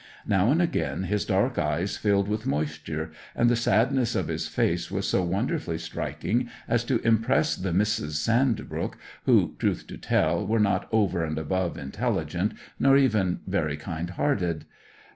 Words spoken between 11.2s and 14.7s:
and above intelligent, nor even very kind hearted.